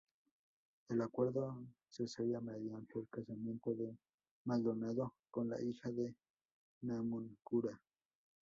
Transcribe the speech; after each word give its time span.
El 0.89 0.99
acuerdo 1.03 1.61
se 1.87 2.07
sella 2.07 2.41
mediante 2.41 2.97
el 2.97 3.07
casamiento 3.07 3.75
de 3.75 3.95
Maldonado 4.45 5.13
con 5.29 5.47
la 5.47 5.61
hija 5.61 5.91
de 5.91 6.15
Namuncurá. 6.81 7.79